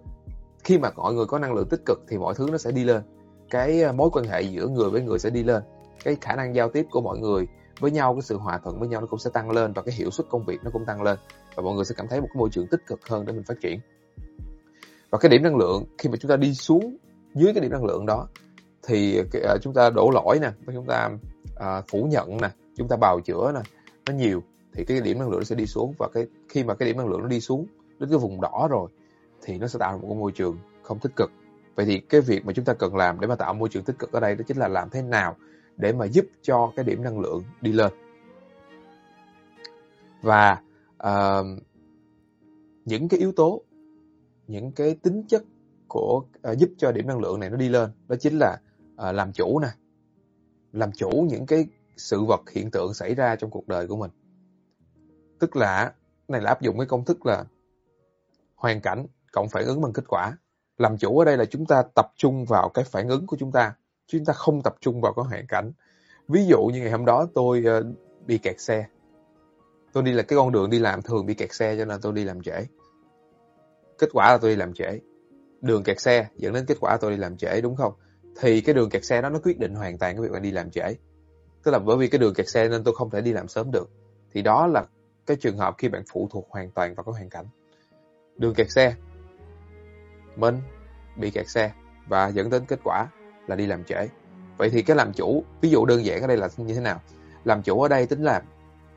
[0.63, 2.83] Khi mà mọi người có năng lượng tích cực thì mọi thứ nó sẽ đi
[2.83, 3.01] lên.
[3.49, 5.63] Cái ờ, mối quan hệ giữa người với người sẽ đi lên.
[6.03, 7.47] Cái khả năng giao tiếp của mọi người
[7.79, 9.95] với nhau, cái sự hòa thuận với nhau nó cũng sẽ tăng lên và cái
[9.95, 11.17] hiệu suất công việc nó cũng tăng lên
[11.55, 13.43] và mọi người sẽ cảm thấy một cái môi trường tích cực hơn để mình
[13.43, 13.79] phát triển.
[15.09, 16.97] Và cái điểm năng lượng, khi mà chúng ta đi xuống
[17.33, 18.27] dưới cái điểm năng lượng đó
[18.87, 21.09] thì ờ, ờ, chúng ta đổ lỗi nè, chúng ta
[21.87, 23.61] phủ nhận nè, chúng ta bào chữa nè
[24.05, 25.93] nó nhiều thì cái điểm năng lượng nó sẽ đi xuống.
[25.97, 27.65] Và cái khi mà cái điểm năng lượng nó đi xuống
[27.99, 28.89] đến cái vùng đỏ rồi
[29.41, 31.31] thì nó sẽ tạo ra một cái môi trường không tích cực.
[31.75, 33.99] Vậy thì cái việc mà chúng ta cần làm để mà tạo môi trường tích
[33.99, 35.35] cực ở đây đó chính là làm thế nào
[35.77, 37.93] để mà giúp cho cái điểm năng lượng đi lên.
[40.21, 40.61] Và
[41.03, 41.45] uh,
[42.85, 43.61] những cái yếu tố
[44.47, 45.43] những cái tính chất
[45.87, 48.57] của uh, giúp cho điểm năng lượng này nó đi lên đó chính là
[48.93, 49.67] uh, làm chủ nè.
[50.71, 54.11] Làm chủ những cái sự vật hiện tượng xảy ra trong cuộc đời của mình.
[55.39, 55.93] Tức là,
[56.27, 57.43] này là áp dụng cái công thức là
[58.55, 60.37] hoàn cảnh, cộng phản ứng bằng kết quả.
[60.77, 63.51] Làm chủ ở đây là chúng ta tập trung vào cái phản ứng của chúng
[63.51, 63.75] ta
[64.07, 65.71] chúng ta không tập trung vào cái hoàn cảnh.
[66.27, 67.83] Ví dụ như ngày hôm đó tôi ờ,
[68.25, 68.85] bị kẹt xe.
[69.93, 72.13] Tôi đi là cái con đường đi làm thường bị kẹt xe cho nên tôi
[72.13, 72.65] đi làm trễ.
[73.97, 74.99] Kết quả là tôi đi làm trễ.
[75.61, 77.93] Đường kẹt xe dẫn đến kết quả tôi đi làm trễ, đúng không?
[78.39, 80.51] Thì cái đường kẹt xe đó nó quyết định hoàn toàn cái việc bạn đi
[80.51, 80.95] làm trễ
[81.65, 83.71] tức là bởi vì cái đường kẹt xe nên tôi không thể đi làm sớm
[83.71, 83.89] được.
[84.33, 84.85] Thì đó là
[85.25, 87.45] cái trường hợp khi bạn phụ thuộc hoàn toàn vào cái hoàn cảnh.
[88.37, 88.95] Đường kẹt xe.
[90.35, 90.61] Mình
[91.15, 91.71] bị kẹt xe
[92.07, 93.07] và dẫn đến kết quả
[93.47, 94.07] là đi làm trễ.
[94.57, 97.01] Vậy thì cái làm chủ, ví dụ đơn giản ở đây là như thế nào?
[97.43, 98.41] Làm chủ ở đây tính là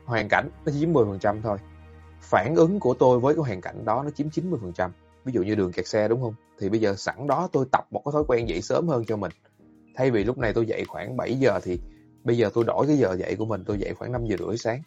[0.05, 1.57] hoàn cảnh nó chiếm 10% thôi.
[2.21, 4.89] Phản ứng của tôi với cái hoàn cảnh đó nó chiếm 90%
[5.25, 6.33] ví dụ như đường kẹt xe đúng không?
[6.59, 9.17] Thì bây giờ sẵn đó tôi tập một cái thói quen dậy sớm hơn cho
[9.17, 9.31] mình.
[9.95, 11.79] Thay vì lúc này tôi dậy khoảng 7 giờ thì
[12.23, 14.57] bây giờ tôi đổi cái giờ dậy của mình tôi dậy khoảng 5 giờ rưỡi
[14.57, 14.81] sáng.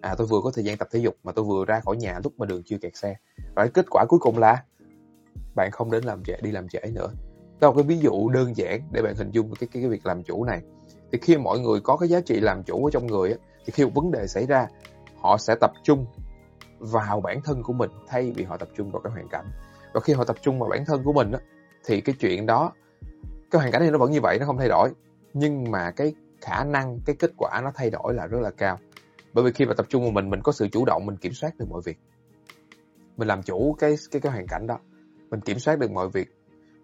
[0.00, 2.20] À tôi vừa có thời gian tập thể dục mà tôi vừa ra khỏi nhà
[2.24, 3.14] lúc mà đường chưa kẹt xe.
[3.54, 4.62] Và kết quả cuối cùng là
[5.56, 7.08] bạn không đến làm trễ đi làm trễ nữa.
[7.60, 10.06] Đó là cái ví dụ đơn giản để bạn hình dung cái cái, cái việc
[10.06, 10.60] làm chủ này.
[11.12, 13.84] Thì khi mọi người có cái giá trị làm chủ ở trong người thì khi
[13.84, 14.66] một vấn đề xảy ra
[15.20, 16.06] họ sẽ tập trung
[16.78, 19.46] vào bản thân của mình thay vì họ tập trung vào cái hoàn cảnh.
[19.94, 21.38] Và khi họ tập trung vào bản thân của mình á,
[21.84, 22.72] thì cái chuyện đó
[23.50, 24.90] cái hoàn cảnh thì nó vẫn như vậy nó không thay đổi.
[25.34, 28.78] Nhưng mà cái khả năng, cái kết quả nó thay đổi là rất là cao.
[29.32, 31.32] Bởi vì khi mà tập trung vào mình mình có sự chủ động, mình kiểm
[31.32, 31.98] soát được mọi việc.
[33.16, 34.78] Mình làm chủ cái cái cái hoàn cảnh đó.
[35.30, 36.28] Mình kiểm soát được mọi việc.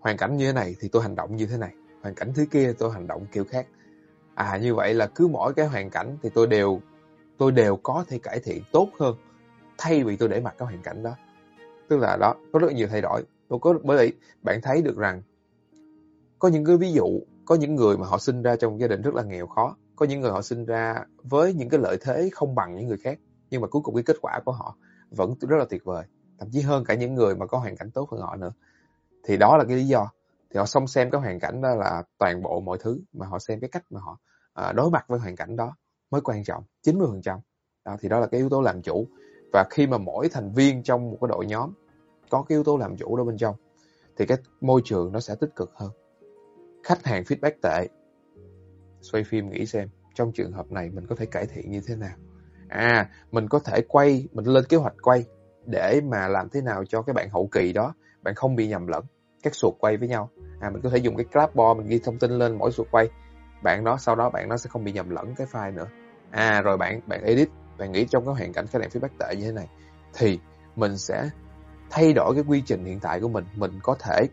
[0.00, 1.74] Hoàn cảnh như thế này thì tôi hành động như thế này.
[2.02, 3.66] Hoàn cảnh thứ kia tôi hành động kiểu khác.
[4.34, 6.80] À như vậy là cứ mỗi cái hoàn cảnh thì tôi đều
[7.38, 9.16] tôi đều có thể cải thiện tốt hơn
[9.78, 11.16] thay vì tôi để mặc cái hoàn cảnh đó.
[11.88, 13.22] Tức là đó, có rất nhiều thay đổi.
[13.48, 14.12] Tôi có, bởi vậy
[14.42, 15.22] bạn thấy được rằng
[16.38, 19.02] có những cái ví dụ có những người mà họ sinh ra trong gia đình
[19.02, 19.76] rất là nghèo khó.
[19.96, 22.98] Có những người họ sinh ra với những cái lợi thế không bằng những người
[22.98, 23.18] khác.
[23.50, 24.76] Nhưng mà cuối cùng cái kết quả của họ
[25.11, 26.04] vẫn rất là tuyệt vời.
[26.38, 28.52] Thậm chí hơn cả những người mà có hoàn cảnh tốt hơn họ nữa.
[29.24, 30.11] Thì đó là cái lý do.
[30.50, 33.38] Thì họ không xem cái hoàn cảnh đó là toàn bộ mọi thứ mà họ
[33.38, 34.18] xem cái cách mà họ
[34.52, 35.76] à, đối mặt với hoàn cảnh đó
[36.11, 37.38] mới quan trọng 90%
[37.85, 39.07] đó thì đó là cái yếu tố làm chủ.
[39.52, 41.72] Và khi mà mỗi thành viên trong một cái đội nhóm
[42.30, 43.57] có cái yếu tố làm chủ đó bên trong
[44.16, 45.90] thì cái môi trường nó sẽ tích cực hơn
[46.85, 47.88] khách hàng feedback tệ.
[49.01, 51.97] Xoay phim nghĩ xem trong trường hợp này mình có thể cải thiện như thế
[51.97, 52.16] nào?
[52.68, 55.25] À mình có thể quay mình lên kế hoạch quay
[55.66, 58.87] để mà làm thế nào cho cái bạn hậu kỳ đó bạn không bị nhầm
[58.87, 59.05] lẫn
[59.42, 60.31] các sụt quay với nhau.
[60.61, 63.09] À mình có thể dùng cái clapboard mình ghi thông tin lên mỗi sụt quay.
[63.62, 65.87] Bạn đó sau đó bạn nó sẽ không bị nhầm lẫn cái file nữa.
[66.31, 69.37] À rồi bạn bạn edit bạn nghĩ trong cái hoàn cảnh khách hàng feedback tệ
[69.37, 69.68] như thế này
[70.14, 70.38] thì
[70.77, 71.31] mình sẽ
[71.90, 73.44] thay đổi cái quy trình hiện tại của mình.
[73.57, 74.27] Mình có thể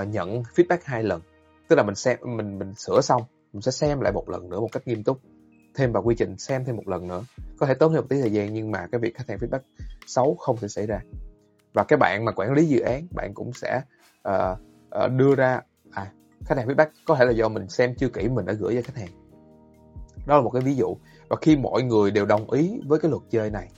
[0.00, 1.20] uh, nhận feedback hai lần
[1.72, 4.60] tức là mình xem mình mình sửa xong mình sẽ xem lại một lần nữa
[4.60, 5.18] một cách nghiêm túc.
[5.74, 7.22] Thêm vào quy trình xem thêm một lần nữa.
[7.58, 9.60] Có thể tốn thêm một tí thời gian nhưng mà cái việc khách hàng feedback
[10.06, 11.00] xấu không thể xảy ra.
[11.72, 13.82] Và cái bạn mà quản lý dự án bạn cũng sẽ
[14.28, 14.58] uh,
[15.04, 16.12] uh, đưa ra à
[16.44, 18.82] khách hàng feedback có thể là do mình xem chưa kỹ mình đã gửi cho
[18.84, 19.12] khách hàng.
[20.26, 20.96] Đó là một cái ví dụ.
[21.28, 23.68] Và khi mọi người đều đồng ý với cái luật chơi này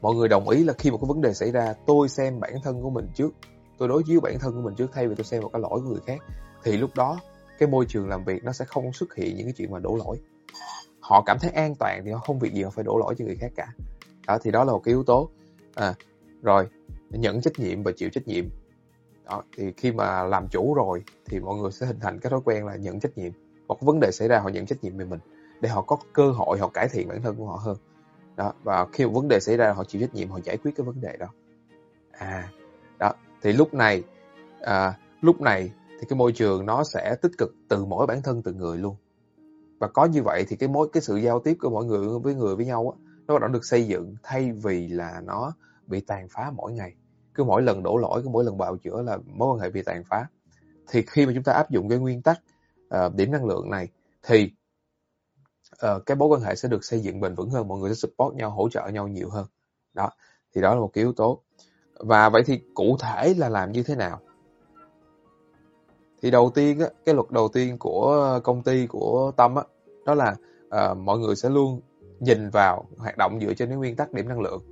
[0.00, 2.54] mọi người đồng ý là khi một cái vấn đề xảy ra tôi xem bản
[2.64, 3.30] thân của mình trước
[3.78, 5.80] tôi đối chiếu bản thân của mình trước thay vì tôi xem một cái lỗi
[5.84, 6.18] của người khác
[6.64, 7.18] thì lúc đó
[7.58, 9.96] cái môi trường làm việc nó sẽ không xuất hiện những cái chuyện mà đổ
[9.96, 10.20] lỗi.
[11.00, 13.24] Họ cảm thấy an toàn thì họ không việc gì họ phải đổ lỗi cho
[13.24, 13.68] người khác cả.
[14.26, 15.28] Đó thì đó là một cái yếu tố.
[15.74, 15.94] À,
[16.42, 16.66] rồi
[17.10, 18.44] nhận trách nhiệm và chịu trách nhiệm.
[19.24, 22.40] Đó thì khi mà làm chủ rồi thì mọi người sẽ hình thành cái thói
[22.44, 23.32] quen là nhận trách nhiệm.
[23.68, 25.20] Một vấn đề xảy ra họ nhận trách nhiệm về mình
[25.60, 27.76] để họ có cơ hội họ cải thiện bản thân của họ hơn.
[28.36, 30.72] Đó và khi một vấn đề xảy ra họ chịu trách nhiệm họ giải quyết
[30.76, 31.26] cái vấn đề đó.
[32.10, 32.48] À
[32.98, 34.02] đó thì lúc này
[34.60, 38.42] à, lúc này thì cái môi trường nó sẽ tích cực từ mỗi bản thân
[38.42, 38.96] từng người luôn.
[39.78, 42.34] Và có như vậy thì cái mối cái sự giao tiếp của mọi người với
[42.34, 45.52] người với nhau á nó đã được xây dựng thay vì là nó
[45.86, 46.94] bị tàn phá mỗi ngày.
[47.34, 49.82] Cứ mỗi lần đổ lỗi cứ mỗi lần bào chữa là mối quan hệ bị
[49.82, 50.26] tàn phá.
[50.88, 52.40] Thì khi mà chúng ta áp dụng cái nguyên tắc
[52.94, 53.88] uh, điểm năng lượng này
[54.22, 54.52] thì
[55.86, 57.94] uh, cái mối quan hệ sẽ được xây dựng bền vững hơn mọi người sẽ
[57.94, 59.46] support nhau hỗ trợ nhau nhiều hơn.
[59.94, 60.10] Đó
[60.54, 61.42] thì đó là một cái yếu tố.
[61.94, 64.20] Và vậy thì cụ thể là làm như thế nào?
[66.22, 69.62] Thì đầu tiên á, cái luật đầu tiên của ờ, công ty của tâm á,
[70.06, 70.34] đó là
[70.70, 71.80] à, mọi người sẽ luôn
[72.20, 74.62] nhìn vào hoạt động dựa trên cái nguyên tắc điểm năng lượng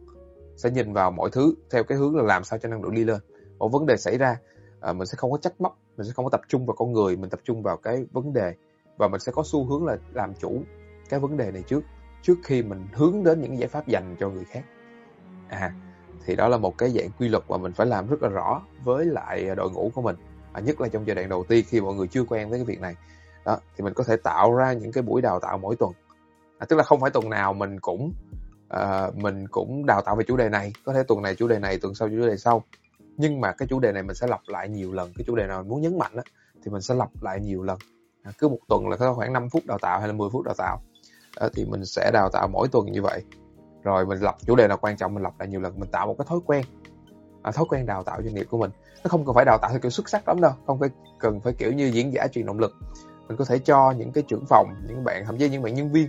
[0.57, 3.05] sẽ nhìn vào mọi thứ theo cái hướng là làm sao cho năng lượng đi
[3.05, 3.21] lên.
[3.59, 4.37] Một vấn đề xảy ra
[4.81, 6.93] à, mình sẽ không có trách móc mình sẽ không có tập trung vào con
[6.93, 8.55] người mình tập trung vào cái vấn đề
[8.97, 10.63] và mình sẽ có xu hướng là làm chủ
[11.09, 11.81] cái vấn đề này trước
[12.23, 14.63] trước khi mình hướng đến những giải pháp dành cho người khác.
[15.49, 15.73] À
[16.27, 18.63] thì đó là một cái dạng quy luật mà mình phải làm rất là rõ
[18.85, 20.17] với lại đội ngũ của mình
[20.57, 22.65] à, nhất là trong giai đoạn đầu tiên khi mọi người chưa quen với cái
[22.65, 22.95] việc này.
[23.45, 25.93] Đó thì mình có thể tạo ra những cái buổi đào tạo mỗi tuần.
[26.59, 28.13] À, tức là không phải tuần nào mình cũng
[28.75, 30.73] uh, mình cũng đào tạo về chủ đề này.
[30.85, 32.65] Có thể tuần này chủ đề này tuần sau chủ đề sau.
[33.17, 35.13] Nhưng mà cái chủ đề này mình sẽ lặp lại nhiều lần.
[35.17, 36.23] Cái chủ đề nào mình muốn nhấn mạnh đó,
[36.65, 37.79] thì mình sẽ lặp lại nhiều lần.
[38.23, 40.45] À, cứ một tuần là có khoảng 5 phút đào tạo hay là 10 phút
[40.45, 40.81] đào tạo.
[41.37, 43.23] À, thì mình sẽ đào tạo mỗi tuần như vậy.
[43.83, 45.81] Rồi mình lập chủ đề nào quan trọng mình lặp lại nhiều lần.
[45.81, 46.65] Mình tạo một cái thói quen
[47.47, 48.71] à, thói quen đào tạo doanh nghiệp của mình.
[49.05, 51.41] Nó không cần phải đào tạo theo kiểu xuất sắc lắm đâu không phải cần
[51.41, 52.73] phải kiểu như diễn giả truyền động lực.
[53.29, 55.93] Mình có thể cho những cái trưởng phòng những bạn thậm chí những bạn nhân
[55.93, 56.09] viên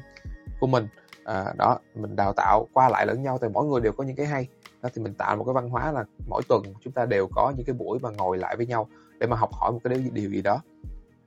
[0.59, 0.87] của mình
[1.23, 4.15] à, đó mình đào tạo qua lại lẫn nhau thì mỗi người đều có những
[4.15, 4.47] cái hay.
[4.81, 7.53] Đó thì mình tạo một cái văn hóa là mỗi tuần chúng ta đều có
[7.57, 8.87] những cái buổi mà ngồi lại với nhau
[9.19, 10.61] để mà học hỏi một cái điều, điều gì đó.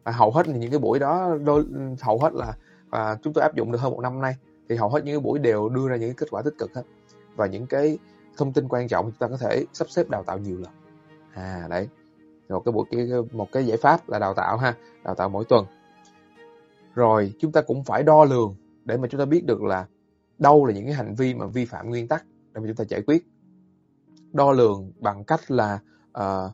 [0.04, 1.64] Và hầu hết những cái buổi đó đôi
[2.00, 2.54] hầu hết là
[2.90, 4.34] và chúng tôi áp dụng được hơn một năm nay
[4.68, 6.74] thì hầu hết những cái buổi đều đưa ra những cái kết quả tích cực
[6.74, 6.82] hết.
[7.36, 7.98] Và những cái
[8.36, 10.72] thông tin quan trọng chúng ta có thể sắp xếp đào tạo nhiều lần.
[11.34, 11.88] À đấy.
[12.48, 12.84] Một cái buổi
[13.32, 15.66] một cái giải pháp là đào tạo ha đào tạo mỗi tuần.
[16.94, 19.86] Rồi chúng ta cũng phải đo lường để mà chúng ta biết được là
[20.38, 22.84] đâu là những cái hành vi mà vi phạm nguyên tắc để mà chúng ta
[22.88, 23.26] giải quyết.
[24.32, 25.78] Đo lường bằng cách là
[26.18, 26.50] uh,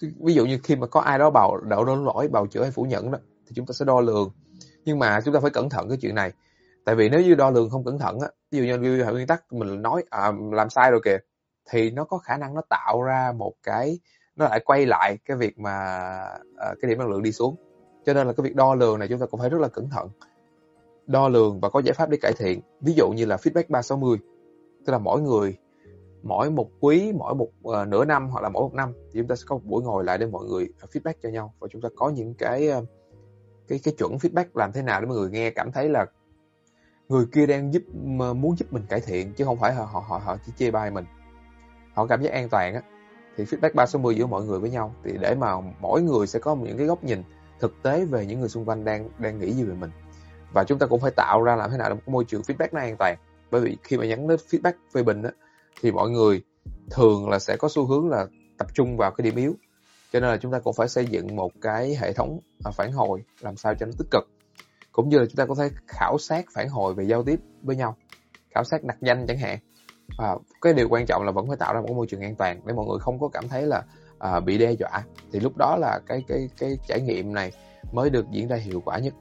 [0.00, 2.70] ví dụ như khi mà có ai đó bào đổ đổ lỗi bào chữa hay
[2.70, 4.30] phủ nhận đó thì chúng ta sẽ đo lường.
[4.84, 6.32] Nhưng mà chúng ta phải cẩn thận cái chuyện này
[6.84, 9.14] tại vì nếu như đo lường không cẩn thận á ví dụ như vi phạm
[9.14, 11.18] nguyên tắc mình nói à, làm sai rồi kìa
[11.70, 13.98] thì nó có khả năng nó tạo ra một cái
[14.40, 15.70] nó lại quay lại cái việc mà
[16.56, 17.56] à, cái điểm năng lượng đi xuống.
[18.06, 19.90] Cho nên là cái việc đo lường này chúng ta cũng phải rất là cẩn
[19.90, 20.08] thận.
[21.06, 22.60] Đo lường và có giải pháp để cải thiện.
[22.80, 24.18] Ví dụ như là feedback 360
[24.86, 25.56] tức là mỗi người
[26.22, 29.28] mỗi một quý mỗi một uh, nửa năm hoặc là mỗi một năm thì chúng
[29.28, 31.54] ta sẽ có một buổi ngồi lại để mọi người feedback cho nhau.
[31.60, 32.80] Và chúng ta có những cái à,
[33.68, 36.06] cái cái chuẩn feedback làm thế nào để mọi người nghe cảm thấy là
[37.10, 37.82] người kia đang giúp
[38.36, 41.04] muốn giúp mình cải thiện chứ không phải họ họ họ, chỉ chê bai mình.
[41.94, 42.82] Họ cảm giác an toàn á.
[43.36, 44.94] Thì feedback 360 giữa mọi người với nhau.
[45.04, 47.22] Thì để mà mỗi người sẽ có những cái góc nhìn
[47.60, 49.90] thực tế về những người xung quanh đang đang nghĩ gì về mình.
[50.52, 52.68] Và chúng ta cũng phải tạo ra làm thế nào để một môi trường feedback
[52.72, 53.16] nó an toàn.
[53.50, 55.30] Bởi vì khi mà nhắn đến feedback phê bình á
[55.82, 56.42] thì mọi người
[56.90, 58.26] thường là sẽ có xu hướng là
[58.58, 59.54] tập trung vào cái điểm yếu.
[60.12, 62.92] Cho nên là chúng ta cũng phải xây dựng một cái hệ thống à, phản
[62.92, 64.28] hồi làm sao cho nó tích cực
[65.00, 67.76] cũng như là chúng ta có thể khảo sát phản hồi về giao tiếp với
[67.76, 67.96] nhau
[68.54, 69.58] khảo sát đặt danh chẳng hạn.
[70.18, 72.60] Và cái điều quan trọng là vẫn phải tạo ra một môi trường an toàn
[72.66, 73.82] để mọi người không có cảm thấy là
[74.36, 75.04] uh, bị đe dọa.
[75.32, 77.52] Thì lúc đó là cái cái cái trải nghiệm này
[77.92, 79.14] mới được diễn ra hiệu quả nhất.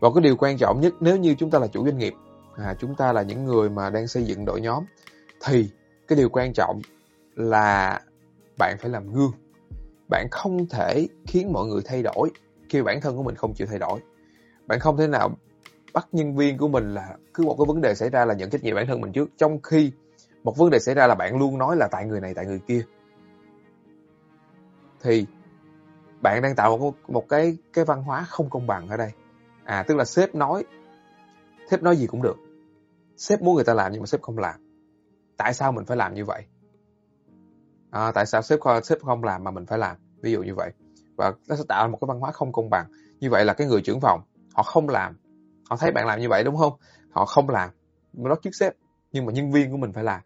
[0.00, 2.14] Và cái điều quan trọng nhất nếu như chúng ta là chủ doanh nghiệp
[2.56, 4.84] à, chúng ta là những người mà đang xây dựng đội nhóm
[5.44, 5.70] thì
[6.08, 6.80] cái điều quan trọng
[7.34, 8.00] là
[8.58, 9.32] bạn phải làm gương.
[10.08, 12.30] Bạn không thể khiến mọi người thay đổi
[12.68, 14.00] khi bản thân của mình không chịu thay đổi
[14.66, 15.30] bạn không thể nào
[15.92, 18.50] bắt nhân viên của mình là cứ một cái vấn đề xảy ra là nhận
[18.50, 19.92] trách nhiệm bản thân mình trước trong khi
[20.44, 22.60] một vấn đề xảy ra là bạn luôn nói là tại người này tại người
[22.66, 22.84] kia.
[25.02, 25.26] Thì
[26.20, 29.12] bạn đang tạo một, một cái cái văn hóa không công bằng ở đây.
[29.64, 30.64] À tức là sếp nói
[31.70, 32.36] sếp nói gì cũng được.
[33.16, 34.60] Sếp muốn người ta làm nhưng mà sếp không làm.
[35.36, 36.44] Tại sao mình phải làm như vậy?
[37.90, 39.96] À, tại sao sếp sếp không làm mà mình phải làm?
[40.22, 40.72] Ví dụ như vậy.
[41.16, 42.86] Và nó sẽ tạo một cái văn hóa không công bằng.
[43.20, 44.20] Như vậy là cái người trưởng phòng
[44.54, 45.16] họ không làm.
[45.70, 46.72] Họ thấy bạn làm như vậy đúng không?
[47.10, 47.70] Họ không làm.
[48.12, 48.74] Nó trước sếp.
[49.12, 50.20] Nhưng mà nhân viên của mình phải làm.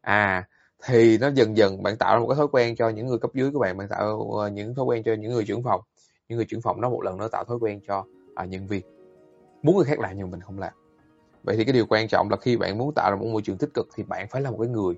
[0.00, 0.48] À
[0.84, 3.30] thì nó dần dần bạn tạo ra một cái thói quen cho những người cấp
[3.34, 3.76] dưới của bạn.
[3.76, 5.80] Bạn tạo ờ, những thói quen cho những người trưởng phòng.
[6.28, 8.82] Những người trưởng phòng nó một lần nữa tạo thói quen cho à, nhân viên.
[9.62, 10.72] Muốn người khác làm nhưng mình không làm.
[11.42, 13.58] Vậy thì cái điều quan trọng là khi bạn muốn tạo ra một môi trường
[13.58, 14.94] tích cực thì bạn phải là một cái người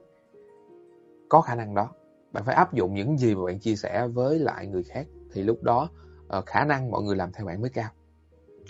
[1.29, 1.91] có khả năng đó.
[2.33, 5.07] Bạn phải áp dụng những gì mà bạn chia sẻ với lại người khác.
[5.33, 5.89] Thì lúc đó
[6.29, 7.91] ờ, khả năng mọi người làm theo bạn mới cao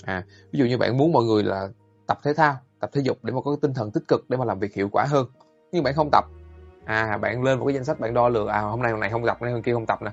[0.02, 1.68] à ví dụ như bạn muốn mọi người là
[2.06, 4.44] tập thể thao, tập thể dục để mà có tinh thần tích cực để mà
[4.44, 5.26] làm việc hiệu quả hơn,
[5.72, 6.24] nhưng bạn không tập.
[6.84, 9.10] À bạn lên một cái danh sách bạn đo lường à hôm nay hôm này
[9.10, 10.10] không tập, hôm kia không tập nè,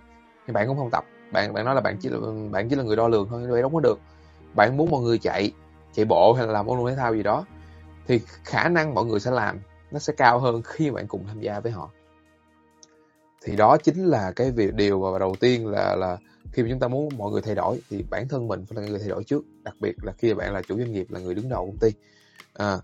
[0.47, 1.03] thì bạn cũng không tập.
[1.31, 2.17] Bạn bạn nói là bạn chỉ là,
[2.51, 3.99] bạn chỉ là người đo lường thôi vậy đâu có được.
[4.55, 5.51] Bạn muốn mọi người chạy
[5.93, 7.45] chạy bộ hay là làm môn thể thao gì đó,
[8.07, 9.59] thì khả năng mọi người sẽ làm
[9.91, 11.89] nó sẽ cao hơn khi bạn cùng tham gia với họ.
[13.43, 16.17] Thì đó chính là cái việc, điều mà đầu tiên là là
[16.51, 18.89] khi mà chúng ta muốn mọi người thay đổi thì bản thân mình phải là
[18.89, 19.43] người thay đổi trước.
[19.63, 21.89] Đặc biệt là khi bạn là chủ doanh nghiệp là người đứng đầu công ty.
[22.53, 22.77] À,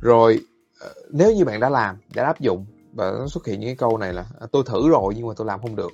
[0.00, 0.40] rồi
[0.80, 3.76] ờ, nếu như bạn đã làm đã áp dụng và nó xuất hiện những cái
[3.76, 5.92] câu này là à, tôi thử rồi nhưng mà tôi làm không được.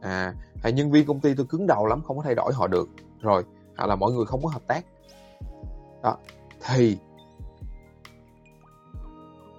[0.00, 2.66] À hay nhân viên công ty tôi cứng đầu lắm không có thay đổi họ
[2.66, 2.88] được.
[3.20, 3.44] Rồi
[3.76, 4.84] hoặc là mọi người không có hợp tác.
[6.02, 6.18] Đó
[6.66, 6.98] thì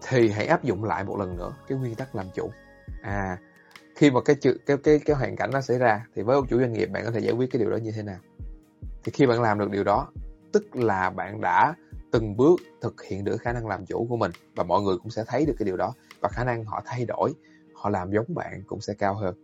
[0.08, 2.52] thì hãy áp dụng lại một lần nữa cái nguyên tắc làm chủ.
[3.02, 3.38] À
[3.98, 6.48] khi mà cái chữ cái cái cái hoàn cảnh nó xảy ra thì với ông
[6.48, 8.18] chủ doanh nghiệp bạn có thể giải quyết cái điều đó như thế nào?
[9.04, 10.08] Thì khi bạn làm được điều đó
[10.52, 11.74] tức là bạn đã
[12.12, 15.10] từng bước thực hiện được khả năng làm chủ của mình và mọi người cũng
[15.10, 17.34] sẽ thấy được cái điều đó và khả năng họ thay đổi
[17.74, 19.36] họ làm giống bạn cũng sẽ cao hơn.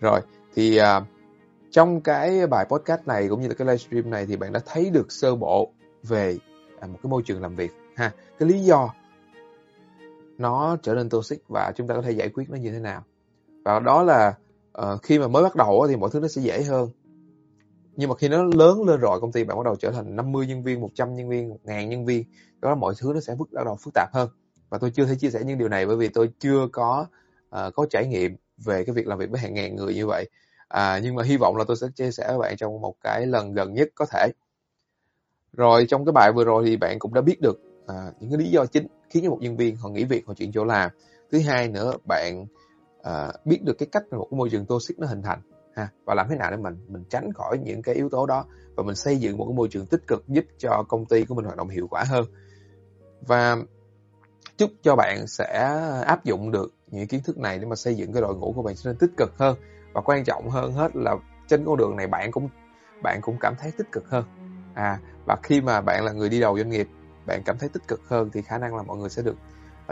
[0.00, 0.20] Rồi
[0.54, 1.04] thì uh,
[1.70, 4.90] trong cái bài podcast này cũng như là cái livestream này thì bạn đã thấy
[4.90, 6.38] được sơ bộ về
[6.76, 8.12] uh, một cái môi trường làm việc ha.
[8.38, 8.94] Cái lý do
[10.38, 13.04] nó trở nên toxic và chúng ta có thể giải quyết nó như thế nào.
[13.64, 14.34] Và đó là
[14.78, 16.88] uh, khi mà mới bắt đầu thì mọi thứ nó sẽ dễ hơn.
[17.96, 20.46] Nhưng mà khi nó lớn lên rồi công ty bạn bắt đầu trở thành 50
[20.46, 22.24] nhân viên 100 nhân viên 1.000 nhân viên
[22.60, 24.28] đó mọi thứ nó sẽ bắt đầu phức tạp hơn.
[24.68, 27.06] Và tôi chưa thể chia sẻ những điều này bởi vì tôi chưa có
[27.46, 30.28] uh, có trải nghiệm về cái việc làm việc với hàng ngàn người như vậy.
[30.68, 33.26] À, nhưng mà hy vọng là tôi sẽ chia sẻ với bạn trong một cái
[33.26, 34.28] lần gần nhất có thể.
[35.52, 38.38] Rồi trong cái bài vừa rồi thì bạn cũng đã biết được à, những cái
[38.38, 40.90] lý do chính khiến cho một nhân viên họ nghỉ việc họ chuyển chỗ làm.
[41.32, 42.46] Thứ hai nữa bạn
[43.02, 45.40] à, biết được cái cách một cái môi trường toxic nó hình thành
[45.76, 48.44] ha và làm thế nào để mình mình tránh khỏi những cái yếu tố đó
[48.76, 51.34] và mình xây dựng một cái môi trường tích cực giúp cho công ty của
[51.34, 52.24] mình hoạt động hiệu quả hơn.
[53.20, 53.56] Và
[54.56, 55.52] chúc cho bạn sẽ
[56.06, 58.62] áp dụng được những kiến thức này để mà xây dựng cái đội ngũ của
[58.62, 59.56] bạn trở nên tích cực hơn.
[59.92, 61.16] Và quan trọng hơn hết là
[61.48, 62.48] trên con đường này bạn cũng
[63.02, 64.24] bạn cũng cảm thấy tích cực hơn.
[64.74, 66.88] À và khi mà bạn là người đi đầu doanh nghiệp
[67.26, 69.36] bạn cảm thấy tích cực hơn thì khả năng là mọi người sẽ được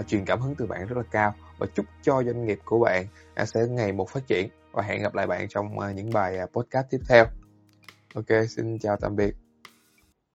[0.00, 1.34] uh, truyền cảm hứng từ bạn rất là cao.
[1.58, 3.06] Và chúc cho doanh nghiệp của bạn
[3.42, 4.48] uh, sẽ ngày một phát triển.
[4.72, 7.24] Và hẹn gặp lại bạn trong uh, những bài uh, podcast tiếp theo.
[8.14, 9.51] Ok xin chào tạm biệt.